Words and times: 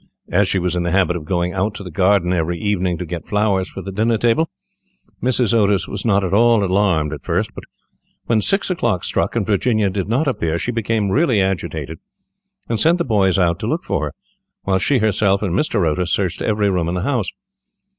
As 0.31 0.47
she 0.47 0.57
was 0.57 0.75
in 0.75 0.81
the 0.81 0.89
habit 0.89 1.15
of 1.15 1.25
going 1.25 1.53
out 1.53 1.75
to 1.75 1.83
the 1.83 1.91
garden 1.91 2.33
every 2.33 2.57
evening 2.57 2.97
to 2.97 3.05
get 3.05 3.27
flowers 3.27 3.69
for 3.69 3.83
the 3.83 3.91
dinner 3.91 4.17
table, 4.17 4.49
Mrs. 5.21 5.53
Otis 5.53 5.87
was 5.87 6.03
not 6.03 6.23
at 6.23 6.33
all 6.33 6.63
alarmed 6.63 7.13
at 7.13 7.23
first, 7.23 7.53
but 7.53 7.65
when 8.25 8.41
six 8.41 8.71
o'clock 8.71 9.03
struck, 9.03 9.35
and 9.35 9.45
Virginia 9.45 9.91
did 9.91 10.07
not 10.09 10.25
appear, 10.27 10.57
she 10.57 10.71
became 10.71 11.11
really 11.11 11.39
agitated, 11.39 11.99
and 12.67 12.79
sent 12.79 12.97
the 12.97 13.05
boys 13.05 13.37
out 13.37 13.59
to 13.59 13.67
look 13.67 13.83
for 13.83 14.05
her, 14.05 14.13
while 14.63 14.79
she 14.79 14.97
herself 14.97 15.43
and 15.43 15.53
Mr. 15.53 15.85
Otis 15.85 16.11
searched 16.11 16.41
every 16.41 16.71
room 16.71 16.89
in 16.89 16.95
the 16.95 17.01
house. 17.01 17.29